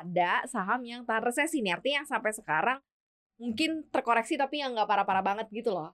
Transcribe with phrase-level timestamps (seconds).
[0.00, 2.78] ada saham yang tahan resesi nih artinya yang sampai sekarang
[3.36, 5.92] mungkin terkoreksi tapi yang nggak parah-parah banget gitu loh.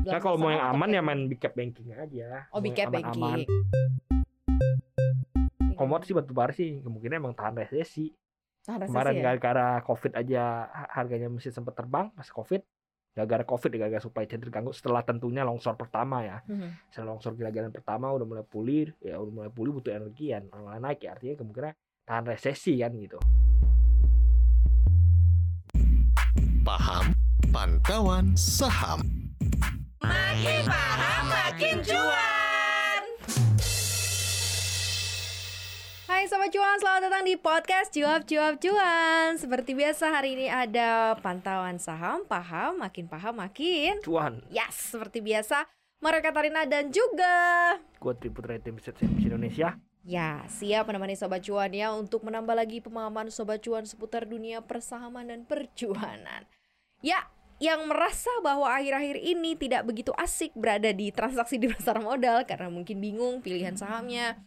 [0.00, 2.48] Nah, kalau mau yang aman ya kayak- main big cap banking aja.
[2.50, 3.44] Oh, big yang cap aman-aman.
[3.44, 3.48] banking.
[5.76, 8.12] Komoditi batu bara sih kemungkinan emang tahan resesi.
[8.64, 9.22] Tahan resesi Kemarin ya?
[9.22, 12.60] gara-gara covid aja ha- harganya mesti sempat terbang pas covid.
[13.10, 16.38] Gara-gara covid, gara-gara supply chain terganggu setelah tentunya longsor pertama ya.
[16.46, 16.94] Mhm.
[16.94, 21.02] Setelah longsor gila-gilaan pertama udah mulai pulih, ya udah mulai pulih butuh energian, malah naik
[21.02, 21.74] ya artinya kemungkinan
[22.06, 23.18] tahan resesi kan gitu.
[26.62, 27.10] Paham
[27.50, 29.02] Pantauan Saham.
[29.98, 32.29] Makin paham makin cuan.
[36.30, 41.82] Sobat Cuan, selamat datang di podcast Cuap Cuap Cuan Seperti biasa hari ini ada pantauan
[41.82, 45.66] saham, paham, makin paham makin Cuan, Yes, seperti biasa
[45.98, 47.34] Maria Katarina dan juga
[47.98, 49.74] gue Rating Research Service Indonesia.
[50.06, 55.34] Ya, siap menemani Sobat Cuan ya untuk menambah lagi pemahaman Sobat Cuan seputar dunia persahaman
[55.34, 56.46] dan percuanan.
[57.02, 57.26] Ya,
[57.58, 62.70] yang merasa bahwa akhir-akhir ini tidak begitu asik berada di transaksi di pasar modal karena
[62.70, 64.38] mungkin bingung pilihan sahamnya,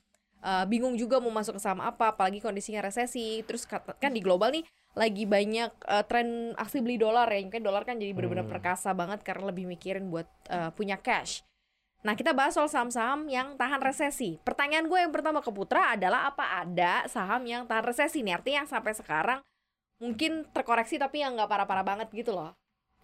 [0.44, 3.42] eh, bingung juga mau masuk ke saham apa, apalagi kondisinya resesi.
[3.48, 7.64] Terus kata- kan di global nih lagi banyak eh, tren aksi beli dolar ya, mungkin
[7.64, 8.54] dolar kan jadi benar-benar Hmm.
[8.54, 11.42] perkasa banget karena lebih mikirin buat eh, punya cash.
[12.04, 14.36] Nah, kita bahas soal saham-saham yang tahan resesi.
[14.44, 18.36] Pertanyaan gue yang pertama ke Putra adalah apa ada saham yang tahan resesi nih?
[18.36, 19.40] Artinya yang sampai sekarang
[20.04, 22.52] mungkin terkoreksi tapi yang nggak parah-parah banget gitu loh.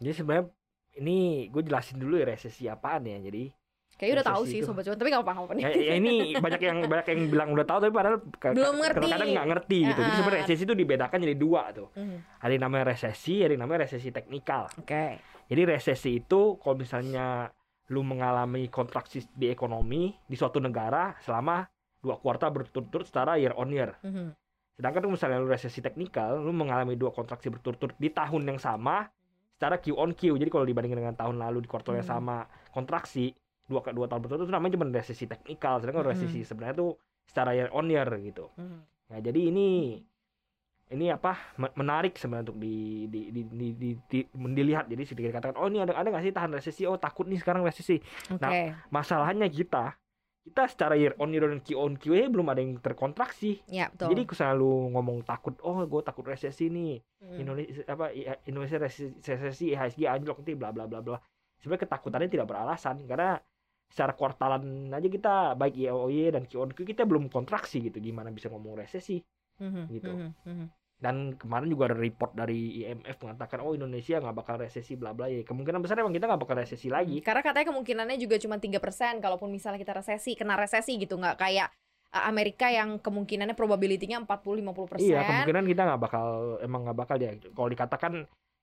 [0.04, 0.52] Jadi sebenarnya
[1.00, 3.24] ini gue jelasin dulu ya resesi apaan ya.
[3.24, 3.56] Jadi
[4.00, 5.64] Kayaknya udah tahu sih sobat cuan, tapi nggak apa-apa nih.
[5.66, 8.18] ya, ya ini banyak yang banyak yang bilang udah tahu tapi padahal
[8.56, 8.96] Belum ngerti.
[8.96, 10.00] kadang-kadang nggak ngerti gitu.
[10.00, 10.16] Jadi Ah.
[10.16, 11.88] sebenarnya resesi itu dibedakan jadi dua tuh.
[11.94, 12.18] Mhm.
[12.40, 14.72] Ada yang namanya resesi, ada yang namanya resesi teknikal.
[14.74, 15.20] Oke.
[15.46, 17.52] Jadi resesi itu kalau misalnya
[17.90, 21.68] lu mengalami kontraksi di ekonomi di suatu negara selama
[22.00, 24.00] dua kuartal berturut-turut secara year on year.
[24.00, 24.32] Mhm.
[24.74, 29.12] Sedangkan kalau misalnya lu resesi teknikal, lu mengalami dua kontraksi berturut-turut di tahun yang sama
[29.52, 30.40] secara Q on Q.
[30.40, 32.16] Jadi kalau dibandingkan dengan tahun lalu di kuartal yang Hmm.
[32.16, 32.38] sama
[32.72, 33.36] kontraksi
[33.70, 35.78] dua dua tahun berturut itu namanya cuma resesi teknikal.
[35.78, 36.12] Sedangkan Hmm.
[36.12, 36.92] resesi sebenarnya tuh
[37.24, 38.50] secara year on year gitu.
[38.58, 38.80] Mhm.
[39.10, 39.68] Nah, jadi ini
[40.90, 44.90] ini apa me- menarik sebenarnya untuk di di di, di, di, di- dilihat.
[44.90, 46.90] Jadi sedikit katakan, oh ini ada ada nggak sih tahan resesi?
[46.90, 48.02] Oh takut nih sekarang resesi.
[48.28, 48.42] Oke.
[48.42, 49.94] Nah, Masalahnya kita
[50.40, 53.62] kita secara year on year dan Q on Q nya belum ada yang terkontraksi.
[53.70, 54.18] Ya, betul.
[54.18, 56.98] Jadi selalu ngomong takut, oh gue takut resesi nih.
[57.22, 57.38] Mhm.
[57.38, 58.06] Indonesia apa
[58.50, 61.22] Indonesia resesi, resesi IHSG anjlok nanti bla bla bla bla.
[61.62, 63.38] Sebenarnya ketakutannya tidak beralasan karena
[63.90, 67.98] secara kuartalan aja kita baik YOY dan Q on Q kita belum kontraksi gitu.
[67.98, 69.20] Gimana bisa ngomong resesi?
[69.60, 69.84] Mhm.
[69.92, 70.12] gitu.
[70.16, 70.30] Mhm.
[70.48, 70.68] Mhm.
[71.00, 75.32] Dan kemarin juga ada report dari IMF mengatakan oh Indonesia nggak bakal resesi bla bla
[75.32, 75.48] ya.
[75.48, 77.24] Kemungkinan besar emang kita nggak bakal resesi lagi.
[77.24, 81.72] Karena katanya kemungkinannya juga cuma 3% kalaupun misalnya kita resesi, kena resesi gitu nggak kayak
[82.12, 85.00] uh, Amerika yang kemungkinannya probability-nya 40-50%.
[85.00, 86.28] Iya kemungkinan kita nggak bakal
[86.60, 87.32] emang nggak bakal ya.
[87.48, 88.14] Kalau dikatakan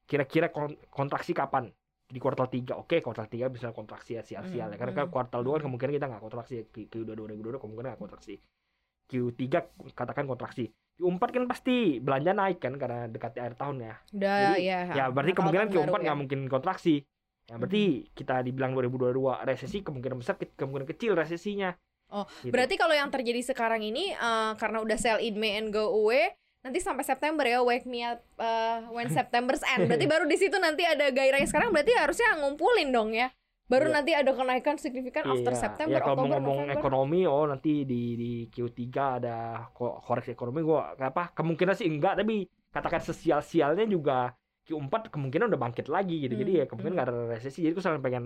[0.04, 1.72] kira-kira kon- kontraksi kapan?
[2.06, 4.71] Di kuartal 3 Oke kuartal 3 bisa kontraksi ya sial-sial ya.
[4.71, 5.12] Hmm, Karena kan hmm.
[5.12, 6.65] kuartal 2 kan kemungkinan kita nggak kontraksi ya.
[6.65, 8.34] Q- Q2 2022 kemungkinan nggak kontraksi.
[9.06, 9.43] Q3
[9.93, 10.67] katakan kontraksi.
[10.97, 13.94] Q4 kan pasti belanja naik kan karena dekatnya akhir tahun ya.
[14.11, 14.78] Udah Jadi, ya.
[14.89, 16.03] Ya berarti kemungkinan tahun baru Q4 ya.
[16.03, 16.94] nggak mungkin kontraksi.
[17.47, 19.12] Ya berarti kita dibilang 2022
[19.44, 21.71] resesi kemungkinan besar ke- kemungkinan kecil resesinya.
[22.06, 22.50] Oh, Gitu.
[22.50, 26.34] Berarti kalau yang terjadi sekarang ini eh, karena udah sell in May and go away,
[26.66, 29.87] nanti sampai September ya wake me up eh, when September's end.
[29.87, 33.31] Berarti baru di situ nanti ada gairahnya sekarang berarti harusnya ngumpulin dong ya.
[33.66, 33.94] Baru Iya.
[33.94, 36.78] nanti ada kenaikan signifikan after Iya, September, ya kalau Oktober, ngomong November.
[36.78, 38.82] ekonomi oh nanti di di Q3
[39.19, 39.37] ada
[39.71, 44.31] ko- koreksi ekonomi gua apa kemungkinan sih enggak tapi katakan sesial-sialnya juga
[44.62, 46.34] Q4 kemungkinan udah bangkit lagi gitu.
[46.37, 47.59] Jadi Hmm, ya kemungkinan nggak ada resesi.
[47.60, 48.25] Jadi selalu pengen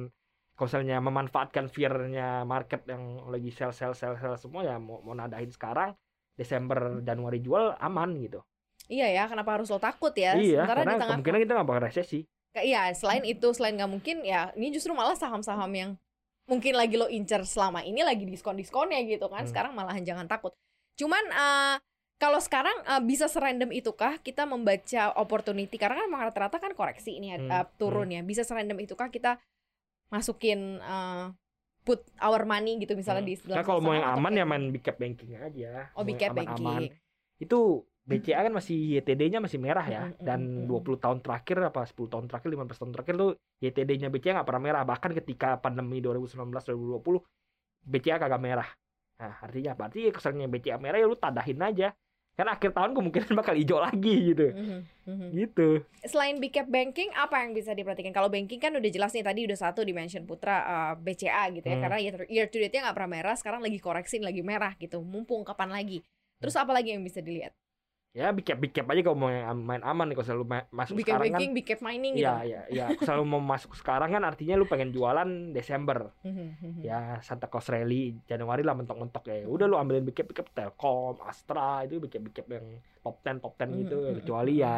[0.52, 5.12] kalau misalnya memanfaatkan fear-nya market yang lagi sell sell sell sell semua ya mau, mau
[5.14, 5.96] nadain sekarang
[6.40, 8.40] Desember Januari jual aman gitu.
[8.88, 10.34] Iya ya, kenapa harus lo takut ya?
[10.34, 12.20] iya, Sementara di karena tengah kemungkinan kita nggak bakal resesi.
[12.50, 15.90] Iya, selain itu, selain nggak mungkin ya, ini justru malah saham-saham yang
[16.50, 19.46] mungkin lagi lo incer selama ini lagi diskon-diskonnya gitu kan.
[19.46, 19.50] Hmm.
[19.54, 20.50] Sekarang malahan jangan takut.
[20.98, 21.76] Cuman eh,
[22.18, 27.38] kalau sekarang eh, bisa serandom itukah kita membaca opportunity karena kan rata-rata kan koreksi ini
[27.38, 28.26] Hmm, eh, turun ya.
[28.26, 29.38] Bisa serandom itukah kita
[30.10, 31.24] masukin eh,
[31.80, 33.30] put our money gitu misalnya Hmm.
[33.30, 35.88] di Nah, kalau mau yang aman ya main big cap banking aja.
[35.96, 36.92] Oh, Mau big cap banking.
[37.40, 37.60] itu
[38.00, 40.82] BCA kan masih YTD-nya masih merah ya dan mm, mm.
[40.82, 43.30] 20 tahun terakhir apa 10 tahun terakhir 15 tahun terakhir tuh
[43.62, 47.00] YTD-nya BCA nggak pernah merah bahkan ketika pandemi 2019 2020
[47.86, 48.68] BCA kagak merah
[49.20, 51.94] nah artinya apa artinya kesannya BCA merah ya lu tadahin aja
[52.34, 55.28] karena akhir tahun kemungkinan bakal hijau lagi gitu Mhm, mhm.
[55.36, 55.68] gitu
[56.00, 58.16] Selain big cap banking, apa yang bisa diperhatikan?
[58.16, 61.76] Kalau banking kan udah jelas nih tadi udah satu dimension Putra uh, BCA gitu ya,
[61.76, 61.84] Hmm.
[61.84, 65.04] karena year, year to date-nya nggak pernah merah, sekarang lagi koreksi lagi merah gitu.
[65.04, 66.00] Mumpung kapan lagi?
[66.40, 67.52] Terus apa lagi yang bisa dilihat?
[68.10, 68.34] Ya
[68.74, 71.40] cap aja kalau mau main aman nih kalau selalu ma- masuk sekarang kan.
[71.46, 72.26] banking, cap mining gitu.
[72.26, 76.10] Iya iya iya selalu mau masuk sekarang kan artinya lu pengen jualan Desember.
[76.26, 76.82] Mhm, mhm.
[76.82, 79.46] Ya Santa Claus Rally Januari lah mentok-mentok ya.
[79.46, 82.02] Udah lu ambilin cap Telkom, Astra itu
[82.34, 82.66] cap yang
[83.06, 84.74] top 10 top 10 gitu Mhm, kecuali ya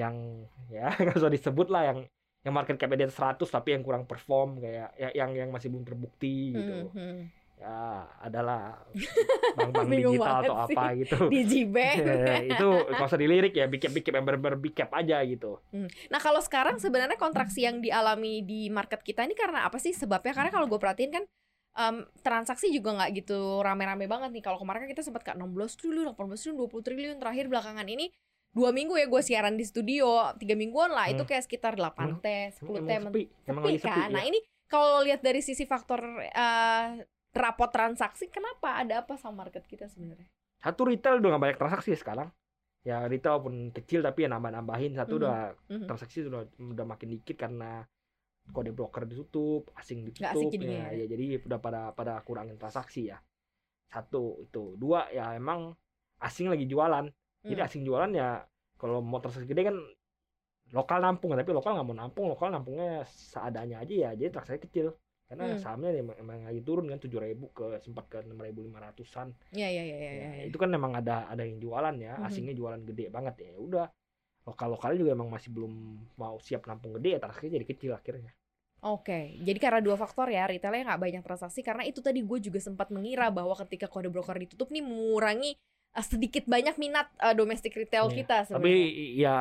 [0.00, 0.16] yang
[0.72, 1.98] ya nggak usah disebut lah yang
[2.40, 5.68] yang market cap di atas 100 tapi yang kurang perform kayak ya, yang yang masih
[5.68, 6.72] belum terbukti gitu.
[7.60, 7.76] Ya
[8.16, 8.80] adalah
[9.56, 10.72] bank-bank digital atau sih.
[10.72, 11.16] apa gitu.
[11.28, 11.96] Digibank.
[12.24, 14.24] Ya, itu nggak usah dilirik ya big cap yang
[14.72, 15.60] cap aja gitu.
[16.08, 20.32] Nah kalau sekarang sebenarnya kontraksi yang dialami di market kita ini karena apa sih sebabnya?
[20.32, 21.24] Karena kalau gue perhatiin kan
[21.70, 24.42] em, transaksi juga nggak gitu rame-rame banget nih.
[24.42, 25.44] Kalau kemarin kan kita sempat ke 16
[25.76, 27.16] triliun, 18 triliun, 20 triliun.
[27.18, 28.08] Terakhir belakangan ini
[28.50, 31.28] dua minggu ya gue siaran di studio tiga mingguan lah itu Hmm.
[31.28, 33.90] kayak sekitar 8 Emang- t 10 Emang t sepi, emang sepi lagi sepi.
[33.94, 34.08] kan.
[34.10, 34.26] Nah ya.
[34.26, 36.86] ini kalau lihat dari sisi faktor eh,
[37.30, 40.26] rapot transaksi, kenapa ada apa sama market kita sebenarnya?
[40.60, 42.28] Satu retail udah nggak banyak transaksi sekarang.
[42.84, 44.96] Ya retail pun kecil tapi ya nambah-nambahin.
[44.96, 45.20] Satu Mhm.
[45.20, 45.36] udah
[45.70, 45.86] Mhm.
[45.86, 47.84] transaksi udah udah makin dikit karena
[48.50, 51.04] kode broker ditutup, asing ditutup ya, ya.
[51.04, 53.22] ya jadi udah pada pada kurangin transaksi ya.
[53.86, 55.76] Satu itu, dua ya emang
[56.18, 57.06] asing lagi jualan.
[57.46, 57.68] Jadi Hmm.
[57.68, 58.42] asing jualan ya
[58.76, 59.76] kalau mau transaksi gede kan
[60.70, 64.94] lokal nampung tapi lokal nggak mau nampung lokal nampungnya seadanya aja ya jadi transaksi kecil
[65.30, 65.62] karena Hmm.
[65.62, 69.30] sahamnya emang, emang lagi turun kan tujuh ribu ke sempat ke enam ribu lima ratusan
[69.54, 70.10] Iya iya iya iya.
[70.10, 70.42] Ya, iya.
[70.50, 72.26] itu kan memang ada ada yang jualan ya Mhm.
[72.26, 73.86] asingnya jualan gede banget ya udah
[74.48, 75.72] lokal lokalnya juga emang masih belum
[76.18, 78.32] mau siap nampung gede ya transaksinya jadi kecil akhirnya
[78.80, 82.56] Oke, jadi karena dua faktor ya, retailnya nggak banyak transaksi karena itu tadi gue juga
[82.64, 85.52] sempat mengira bahwa ketika kode broker ditutup nih mengurangi
[85.98, 88.86] sedikit banyak minat eh, domestic retail Iya, kita tapi sebenarnya.
[89.18, 89.38] ya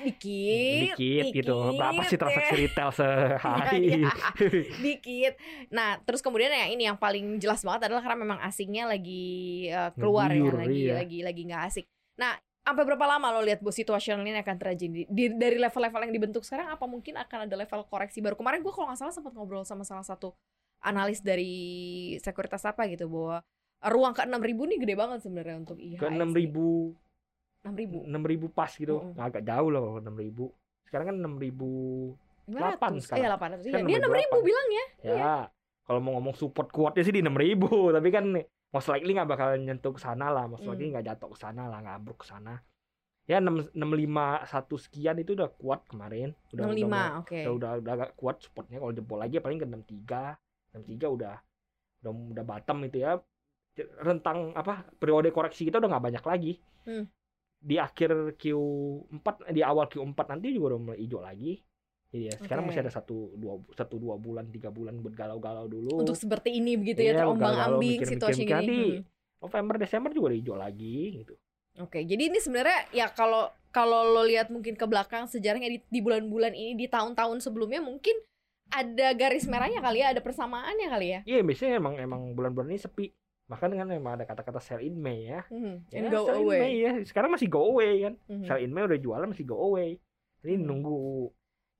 [0.00, 2.60] dikit, dikit, gitu berapa sih transaksi ya.
[2.64, 4.12] retail sehari Iya,
[4.88, 5.32] dikit.
[5.68, 9.92] Nah, terus kemudian yang ini yang paling jelas banget adalah karena memang asingnya lagi eh,
[10.00, 10.94] keluar ya, lagi iya.
[10.96, 11.84] lagi lagi nggak asik.
[12.16, 16.14] Nah, sampai berapa lama lo lihat bos situasional ini akan terjadi Di- dari level-level yang
[16.14, 19.34] dibentuk sekarang apa mungkin akan ada level koreksi baru kemarin gue kalau nggak salah sempat
[19.34, 20.30] ngobrol sama salah satu
[20.78, 21.52] analis dari
[22.22, 23.42] sekuritas apa gitu bahwa
[23.82, 24.38] ruang ke 6000
[24.70, 26.94] nih gede banget sebenarnya untuk IHSG ke enam ribu.
[27.62, 28.98] 6000 enam ribu pas gitu.
[28.98, 29.18] Mm-mm.
[29.18, 30.44] agak jauh lah kalau enam ribu.
[30.86, 31.70] Sekarang kan enam ribu
[32.46, 33.22] 500 Delapan sekarang.
[33.22, 33.72] iya 800 iya.
[33.72, 34.48] Kan dia 6000 68.
[34.48, 34.84] bilang ya.
[35.02, 35.34] Ya
[35.82, 38.24] kalau mau ngomong support kuatnya sih di enam ribu tapi kan
[38.72, 40.44] most likely nggak bakal nyentuh ke sana lah.
[40.46, 40.92] Most likely Hmm.
[40.98, 42.58] nggak jatuh ke sana lah nggak ambruk ke sana.
[43.22, 46.34] Ya enam enam lima satu sekian itu udah kuat kemarin.
[46.50, 47.38] Udah 65 udah, oke.
[47.38, 48.82] udah, udah, udah agak kuat supportnya.
[48.82, 50.34] Kalau jempol lagi paling ke enam tiga.
[50.74, 51.34] enam tiga udah
[52.02, 53.20] udah udah bottom itu ya
[53.98, 56.52] rentang apa periode koreksi kita udah nggak banyak lagi
[56.82, 57.06] Hmm.
[57.62, 61.62] di akhir Q4 di awal Q4 nanti juga udah mulai hijau lagi
[62.10, 62.74] jadi ya sekarang Oke.
[62.74, 66.74] masih ada satu dua satu dua bulan tiga bulan buat galau-galau dulu untuk seperti ini
[66.74, 68.82] begitu ya Iya, terombang ambing situasi gini.
[68.98, 69.06] Hmm.
[69.40, 71.34] November Desember juga udah hijau lagi gitu
[71.80, 76.00] Oke, jadi ini sebenarnya ya kalau kalau lo lihat mungkin ke belakang sejarahnya di, di
[76.04, 78.12] bulan-bulan ini di tahun-tahun sebelumnya mungkin
[78.68, 81.20] ada garis merahnya kali ya, ada persamaannya kali ya.
[81.24, 83.08] iya biasanya emang emang bulan-bulan ini sepi
[83.52, 86.42] bahkan kan memang ada kata-kata sell in May ya Mhm, Ya, And go sell in
[86.42, 86.58] away.
[86.58, 88.48] May ya sekarang masih go away kan Mhm.
[88.48, 90.00] sell in May udah jualan masih go away
[90.40, 90.64] ini Hmm.
[90.64, 91.28] nunggu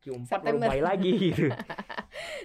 [0.02, 0.68] Q4 baru September.
[0.68, 1.48] buy lagi gitu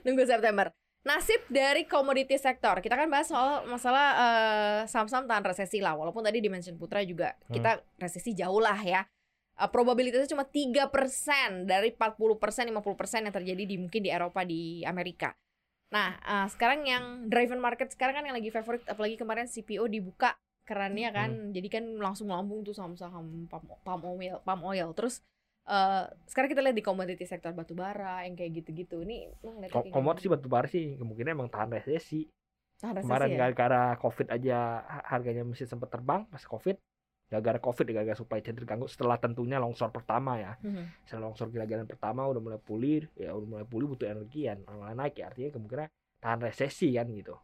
[0.02, 0.72] Nunggu September.
[1.04, 2.80] Nasib dari komoditi sektor.
[2.80, 5.96] Kita kan bahas soal masalah eh, saham-saham tahan resesi lah.
[5.96, 7.54] Walaupun tadi di mention Putra juga Hmm.
[7.54, 9.02] kita resesi jauh lah ya.
[9.56, 15.32] Eh, probabilitasnya cuma 3% dari 40% 50% yang terjadi di mungkin di Eropa di Amerika.
[15.88, 20.36] Nah, eh, sekarang yang driven market sekarang kan yang lagi favorit apalagi kemarin CPO dibuka
[20.68, 21.32] kerannya kan.
[21.56, 24.92] Jadi kan langsung melambung tuh saham-saham palm, palm oil, palm oil.
[24.92, 25.24] Terus
[25.68, 29.00] eh, sekarang kita lihat di komoditi sektor batu bara yang kayak gitu-gitu.
[29.08, 32.28] Ini lu ngeliatnya Ko- kayak komoditi batu bara sih kemungkinan emang tahan resesi
[32.78, 33.38] Tahan resesi kemarin ya?
[33.40, 36.76] gara-gara covid aja ha- harganya masih sempat terbang pas covid
[37.28, 41.04] gara-gara covid gara-gara supply chain terganggu setelah tentunya longsor pertama ya Mhm.
[41.04, 44.96] setelah longsor gila-gilaan pertama udah mulai pulih ya udah mulai pulih butuh energi kan mulai
[44.96, 47.36] naik ya artinya kemungkinan tahan resesi kan gitu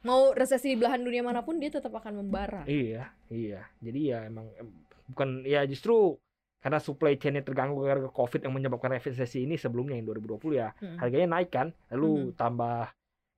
[0.00, 2.64] Mau resesi di belahan dunia mana pun dia tetap akan membara.
[2.64, 4.68] iya iya jadi ya emang em,
[5.08, 6.16] bukan ya justru
[6.60, 10.96] karena supply chainnya terganggu gara-gara covid yang menyebabkan resesi ini sebelumnya yang 2020 ya Mhm.
[10.96, 12.88] harganya naik kan lalu tambah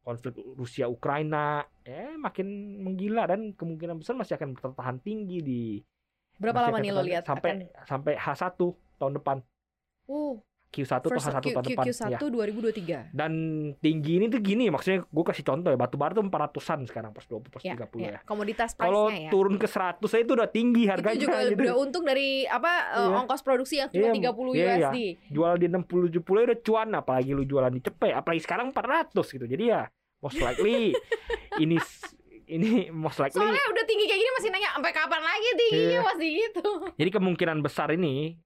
[0.02, 2.46] konflik Rusia Ukraina ya makin
[2.78, 5.62] menggila dan kemungkinan besar masih akan bertahan tinggi di
[6.34, 8.56] Berapa lama nih lo lihat sampai akan sampai H1
[8.96, 9.36] tahun depan
[10.08, 10.34] uh,
[10.72, 12.18] Q1 atau first H1 Q, tahun depan Q1 ya.
[12.18, 13.12] 2023.
[13.12, 13.32] dan
[13.76, 17.22] tinggi ini tuh gini maksudnya gue kasih contoh ya batu bara tuh 400-an sekarang pas
[17.22, 18.08] 20 pas Ya, 30 ya.
[18.08, 19.30] ya Komoditas kalau price-nya ya.
[19.30, 21.60] turun ke 100 aja itu udah tinggi harganya itu juga gitu.
[21.60, 23.16] udah untung dari apa eh, Iya.
[23.20, 24.88] ongkos produksi yang cuma Iya, 30 iya, iya.
[24.88, 24.98] USD.
[25.28, 29.44] jual di 60 70 udah cuan apalagi lu jualan di cepet apalagi sekarang 400 gitu
[29.44, 29.82] jadi ya
[30.18, 30.96] most likely
[31.58, 31.76] ini
[32.46, 36.00] ini most likely Soalnya udah tinggi kayak gini masih nanya sampai kapan lagi tingginya Iya.
[36.04, 36.64] masih gitu.
[36.94, 38.36] jadi kemungkinan besar ini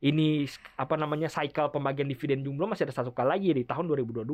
[0.00, 0.44] ini
[0.76, 4.26] apa namanya cycle pembagian dividen jumlah masih ada satu kali lagi di tahun 2022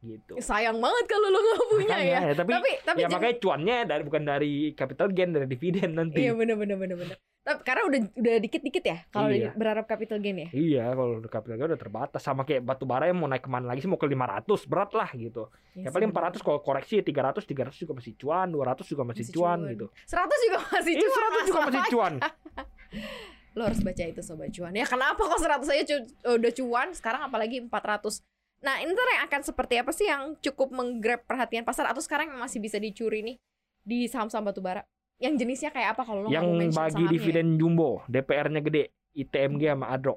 [0.00, 0.32] gitu.
[0.40, 2.20] Sayang banget kalau lo nggak punya Makanya, ya.
[2.24, 5.90] ya, tapi, Tapi tapi ya jadi- makanya cuannya dari bukan dari capital gain dari dividen
[5.92, 6.24] nanti.
[6.24, 7.16] Iya bener bener bener bener.
[7.50, 9.50] Tapi karena udah udah dikit-dikit ya kalau Iya.
[9.52, 10.48] berharap capital gain ya.
[10.50, 13.66] Iya, kalau capital gain udah terbatas sama kayak batu bara yang mau naik ke mana
[13.66, 15.50] lagi sih mau ke 500 berat lah gitu.
[15.72, 19.24] Iya Ya paling sih, 400 kalau koreksi 300 300 juga masih cuan, 200 juga masih,
[19.24, 19.72] Masih cuan, cuan.
[19.74, 19.86] gitu.
[20.06, 21.12] 100 juga masih Iya, cuan.
[21.12, 22.12] 100 juga masih cuan.
[23.58, 24.70] Lo harus baca itu sobat cuan.
[24.70, 28.22] Ya kenapa kok 100 aja cu- udah cuan, sekarang apalagi 400.
[28.60, 32.38] Nah, ini yang akan seperti apa sih yang cukup menggrab perhatian pasar atau sekarang yang
[32.38, 33.36] masih bisa dicuri nih
[33.80, 34.84] di saham-saham batubara?
[35.20, 37.12] Yang jenisnya kayak apa kalau lo yang bagi sahamnya?
[37.12, 40.16] dividen jumbo, DPR-nya gede, ITMG sama Adro.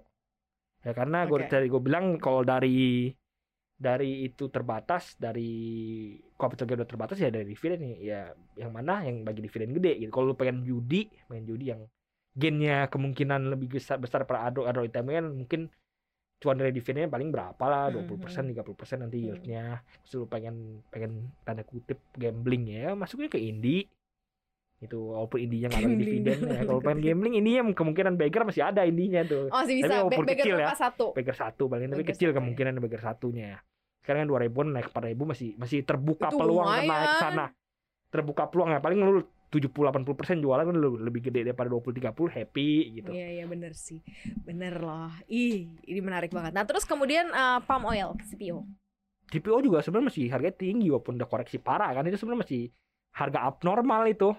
[0.83, 1.51] Ya karena gue Oke.
[1.51, 3.11] tadi gue bilang kalau dari
[3.73, 5.51] dari itu terbatas dari
[6.39, 8.21] capital gain udah terbatas ya dari dividen nih ya
[8.55, 11.81] yang mana yang bagi dividen gede gitu kalau lu pengen judi pengen judi yang
[12.31, 15.61] gainnya kemungkinan lebih besar besar per Adro Adro ITMG kan mungkin
[16.39, 19.27] cuan dari dividennya paling berapa lah Hmm, 20 persen 30 persen nanti Hmm.
[19.31, 19.63] yieldnya
[20.03, 20.55] terus lu pengen
[20.87, 23.83] pengen tanda kutip gambling ya masuknya ke Indi
[24.83, 28.81] itu walaupun indinya nggak ada dividen ya kalau pengen gambling indinya kemungkinan beggar masih ada
[28.83, 29.87] indinya tuh Oh, masih bisa.
[29.87, 30.67] Tapi walaupun Be- kecil ya.
[30.73, 31.05] satu?
[31.11, 32.37] beggar satu paling tapi kecil satu ya.
[32.37, 33.49] kemungkinan beggar satunya
[33.99, 36.87] sekarang kan dua ribuan naik empat ribu masih masih terbuka Itu peluang lumayan.
[36.87, 37.45] naik sana
[38.09, 39.69] terbuka peluang ya paling lu 70-80
[40.13, 44.01] persen jualan kan lu lebih gede daripada 20-30 happy gitu Iya iya bener sih,
[44.39, 45.13] bener loh.
[45.27, 46.51] Ih ini menarik banget.
[46.51, 48.65] Nah terus kemudian eh, palm oil CPO.
[49.29, 52.61] CPO juga sebenarnya masih harganya tinggi walaupun udah koreksi parah kan itu sebenarnya masih
[53.13, 54.33] harga abnormal itu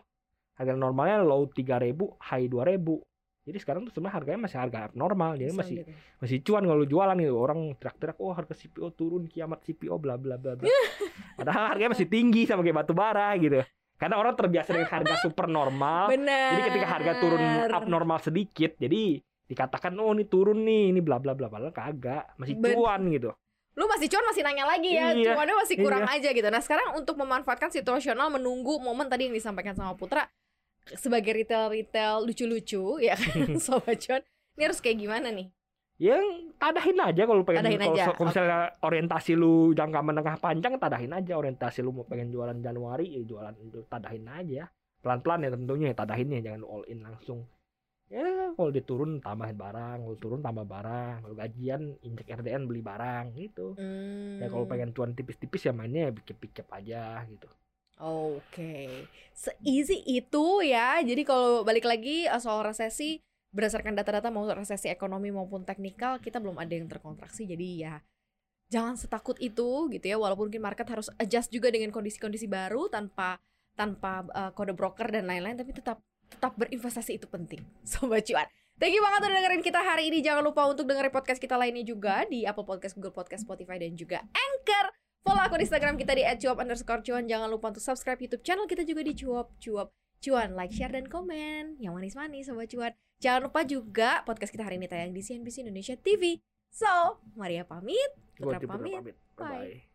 [0.54, 3.02] harga normalnya low 3000 high 2000
[3.44, 5.92] jadi sekarang tuh sebenarnya harganya masih harga abnormal jadi masih gitu.
[6.16, 7.36] masih cuan kalau jualan gitu.
[7.36, 10.64] Orang teriak-teriak oh harga CPO turun kiamat CPO bla bla bla bla.
[11.38, 13.60] Padahal harganya masih tinggi sama kayak batu bara gitu.
[14.00, 16.08] Karena orang terbiasa dengan harga super normal.
[16.08, 16.56] Bener.
[16.56, 21.36] jadi ketika harga turun abnormal sedikit jadi dikatakan oh ini turun nih ini bla bla
[21.36, 22.40] bla padahal kagak.
[22.40, 23.28] Masih Ben- cuan gitu.
[23.76, 26.48] Lu masih cuan masih nanya lagi ya, Iya, cuannya masih kurang aja gitu.
[26.48, 30.24] Nah sekarang untuk memanfaatkan situasional menunggu momen tadi yang disampaikan sama Putra
[30.92, 34.22] sebagai retail-retail lucu-lucu ya kan sobat cuan.
[34.54, 35.48] Ini harus kayak gimana nih?
[35.94, 40.74] yang tadahin aja kalau pengen Tadahin kalau, aja, kalau misalnya orientasi lu jangka menengah panjang
[40.74, 44.66] tadahin aja orientasi lu mau pengen jualan Januari ya jualan itu tadahin aja
[44.98, 47.46] pelan-pelan ya tentunya ya tadahinnya jangan all in langsung
[48.10, 48.26] ya
[48.58, 53.24] kalau dia turun tambahin barang kalau turun tambah barang kalau gajian injek RDN beli barang
[53.38, 54.42] gitu Hmm.
[54.42, 57.46] ya kalau pengen cuan tipis-tipis ya mainnya ya pikir-pikir aja gitu
[58.02, 60.98] Oke, se-easy itu ya.
[60.98, 63.22] Jadi kalau balik lagi uh, soal resesi,
[63.54, 67.46] berdasarkan data-data mau resesi ekonomi maupun teknikal, kita belum ada yang terkontraksi.
[67.46, 68.02] Jadi ya
[68.66, 70.18] jangan setakut itu gitu ya.
[70.18, 73.38] Walaupun mungkin market harus adjust juga dengan kondisi-kondisi baru tanpa
[73.78, 77.62] tanpa uh, kode broker dan lain-lain, tapi tetap tetap berinvestasi itu penting.
[77.86, 78.50] Sobat cuan.
[78.74, 80.18] Thank you banget udah dengerin kita hari ini.
[80.18, 83.94] Jangan lupa untuk dengerin podcast kita lainnya juga di Apple Podcast, Google Podcast, Spotify, dan
[83.94, 85.03] juga Anchor.
[85.24, 87.24] Follow akun Instagram kita di @cuap underscore cuan.
[87.24, 89.88] Jangan lupa untuk subscribe YouTube channel kita juga di cuap cuap
[90.20, 90.52] cuan.
[90.52, 91.80] Like, share, dan komen.
[91.80, 92.92] Yang manis-manis sobat cuan.
[93.24, 96.44] Jangan lupa juga podcast kita hari ini tayang di CNBC Indonesia TV.
[96.68, 98.12] So, Maria pamit.
[98.36, 99.00] Putra pamit.
[99.00, 99.93] pamit bye, -bye.